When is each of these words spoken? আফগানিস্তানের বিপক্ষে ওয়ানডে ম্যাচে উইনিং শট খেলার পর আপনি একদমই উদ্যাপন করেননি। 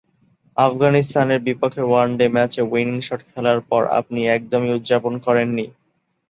আফগানিস্তানের 0.57 1.39
বিপক্ষে 1.47 1.83
ওয়ানডে 1.85 2.25
ম্যাচে 2.35 2.61
উইনিং 2.67 2.97
শট 3.07 3.21
খেলার 3.29 3.59
পর 3.69 3.81
আপনি 3.99 4.19
একদমই 4.35 4.75
উদ্যাপন 4.77 5.13
করেননি। 5.25 5.65